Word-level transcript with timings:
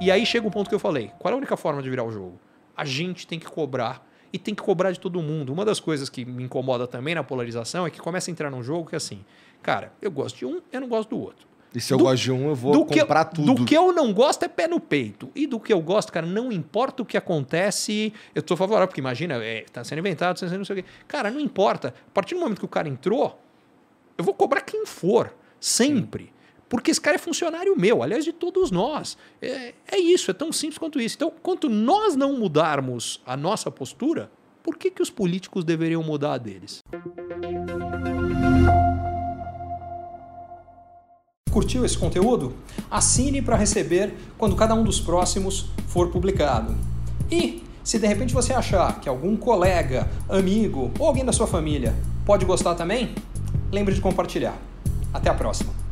E 0.00 0.10
aí 0.10 0.24
chega 0.24 0.46
o 0.46 0.50
ponto 0.50 0.68
que 0.68 0.74
eu 0.74 0.78
falei: 0.78 1.10
qual 1.18 1.32
é 1.32 1.34
a 1.34 1.36
única 1.36 1.56
forma 1.56 1.82
de 1.82 1.90
virar 1.90 2.04
o 2.04 2.10
jogo? 2.10 2.38
A 2.76 2.84
gente 2.84 3.26
tem 3.26 3.38
que 3.38 3.46
cobrar 3.46 4.06
e 4.32 4.38
tem 4.38 4.54
que 4.54 4.62
cobrar 4.62 4.92
de 4.92 5.00
todo 5.00 5.20
mundo. 5.22 5.52
Uma 5.52 5.64
das 5.64 5.80
coisas 5.80 6.08
que 6.08 6.24
me 6.24 6.44
incomoda 6.44 6.86
também 6.86 7.14
na 7.14 7.24
polarização 7.24 7.86
é 7.86 7.90
que 7.90 8.00
começa 8.00 8.30
a 8.30 8.32
entrar 8.32 8.50
num 8.50 8.62
jogo 8.62 8.88
que 8.88 8.94
é 8.94 8.98
assim, 8.98 9.24
cara, 9.62 9.92
eu 10.00 10.10
gosto 10.10 10.36
de 10.36 10.46
um, 10.46 10.60
eu 10.70 10.80
não 10.80 10.88
gosto 10.88 11.10
do 11.10 11.18
outro. 11.18 11.46
E 11.74 11.80
se 11.80 11.92
eu 11.92 11.98
do, 11.98 12.04
gosto 12.04 12.22
de 12.22 12.32
um, 12.32 12.48
eu 12.48 12.54
vou 12.54 12.86
comprar 12.86 13.24
que, 13.26 13.34
tudo. 13.34 13.54
Do 13.54 13.64
que 13.64 13.76
eu 13.76 13.92
não 13.92 14.12
gosto 14.12 14.42
é 14.44 14.48
pé 14.48 14.66
no 14.66 14.80
peito. 14.80 15.30
E 15.34 15.46
do 15.46 15.58
que 15.60 15.72
eu 15.72 15.80
gosto, 15.80 16.12
cara, 16.12 16.24
não 16.26 16.52
importa 16.52 17.02
o 17.02 17.06
que 17.06 17.16
acontece, 17.16 18.12
eu 18.34 18.42
tô 18.42 18.56
favorável, 18.56 18.88
porque 18.88 19.00
imagina, 19.00 19.42
é, 19.44 19.64
tá 19.72 19.84
sendo 19.84 19.98
inventado, 19.98 20.38
tá 20.38 20.46
sendo 20.46 20.58
não 20.58 20.64
sei 20.64 20.80
o 20.80 20.82
quê. 20.82 20.88
Cara, 21.06 21.30
não 21.30 21.40
importa. 21.40 21.88
A 21.88 22.10
partir 22.12 22.34
do 22.34 22.40
momento 22.40 22.60
que 22.60 22.64
o 22.64 22.68
cara 22.68 22.88
entrou, 22.88 23.38
eu 24.16 24.24
vou 24.24 24.32
cobrar 24.32 24.62
quem 24.62 24.86
for, 24.86 25.34
sempre. 25.60 26.24
Sim. 26.24 26.35
Porque 26.68 26.90
esse 26.90 27.00
cara 27.00 27.16
é 27.16 27.18
funcionário 27.18 27.78
meu, 27.78 28.02
aliás, 28.02 28.24
de 28.24 28.32
todos 28.32 28.70
nós. 28.70 29.16
É, 29.40 29.74
é 29.86 29.98
isso, 29.98 30.30
é 30.30 30.34
tão 30.34 30.52
simples 30.52 30.78
quanto 30.78 31.00
isso. 31.00 31.16
Então, 31.16 31.32
quanto 31.42 31.68
nós 31.68 32.16
não 32.16 32.32
mudarmos 32.34 33.20
a 33.24 33.36
nossa 33.36 33.70
postura, 33.70 34.30
por 34.62 34.76
que, 34.76 34.90
que 34.90 35.00
os 35.00 35.10
políticos 35.10 35.64
deveriam 35.64 36.02
mudar 36.02 36.34
a 36.34 36.38
deles? 36.38 36.82
Curtiu 41.52 41.84
esse 41.84 41.96
conteúdo? 41.96 42.54
Assine 42.90 43.40
para 43.40 43.56
receber 43.56 44.12
quando 44.36 44.56
cada 44.56 44.74
um 44.74 44.82
dos 44.82 45.00
próximos 45.00 45.70
for 45.86 46.10
publicado. 46.10 46.76
E 47.30 47.62
se 47.84 48.00
de 48.00 48.06
repente 48.08 48.34
você 48.34 48.52
achar 48.52 49.00
que 49.00 49.08
algum 49.08 49.36
colega, 49.36 50.10
amigo 50.28 50.90
ou 50.98 51.06
alguém 51.06 51.24
da 51.24 51.32
sua 51.32 51.46
família 51.46 51.94
pode 52.26 52.44
gostar 52.44 52.74
também, 52.74 53.14
lembre 53.70 53.94
de 53.94 54.00
compartilhar. 54.00 54.58
Até 55.14 55.30
a 55.30 55.34
próxima! 55.34 55.85